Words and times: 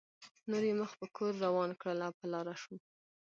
نور 0.49 0.63
یې 0.69 0.73
مخ 0.79 0.91
په 0.99 1.05
کور 1.17 1.33
روان 1.45 1.69
کړل 1.79 1.99
او 2.07 2.11
په 2.19 2.25
لاره 2.33 2.55
شو. 2.61 2.75